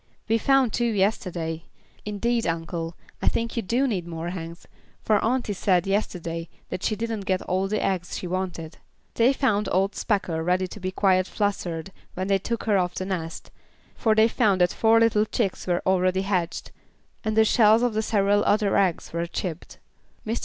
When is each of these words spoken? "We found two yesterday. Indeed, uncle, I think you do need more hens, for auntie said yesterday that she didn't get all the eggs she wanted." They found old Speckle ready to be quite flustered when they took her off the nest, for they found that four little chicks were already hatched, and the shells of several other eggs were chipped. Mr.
"We 0.27 0.39
found 0.39 0.73
two 0.73 0.87
yesterday. 0.91 1.65
Indeed, 2.05 2.47
uncle, 2.47 2.95
I 3.21 3.27
think 3.27 3.55
you 3.55 3.61
do 3.61 3.85
need 3.85 4.07
more 4.07 4.31
hens, 4.31 4.65
for 5.03 5.23
auntie 5.23 5.53
said 5.53 5.85
yesterday 5.85 6.49
that 6.69 6.81
she 6.81 6.95
didn't 6.95 7.27
get 7.27 7.43
all 7.43 7.67
the 7.67 7.83
eggs 7.85 8.17
she 8.17 8.25
wanted." 8.25 8.79
They 9.13 9.31
found 9.31 9.69
old 9.71 9.93
Speckle 9.93 10.41
ready 10.41 10.65
to 10.65 10.79
be 10.79 10.89
quite 10.89 11.27
flustered 11.27 11.91
when 12.15 12.29
they 12.29 12.39
took 12.39 12.63
her 12.63 12.79
off 12.79 12.95
the 12.95 13.05
nest, 13.05 13.51
for 13.93 14.15
they 14.15 14.27
found 14.27 14.59
that 14.61 14.73
four 14.73 14.99
little 14.99 15.23
chicks 15.27 15.67
were 15.67 15.83
already 15.85 16.23
hatched, 16.23 16.71
and 17.23 17.37
the 17.37 17.45
shells 17.45 17.83
of 17.83 18.03
several 18.03 18.43
other 18.45 18.75
eggs 18.77 19.13
were 19.13 19.27
chipped. 19.27 19.77
Mr. 20.25 20.39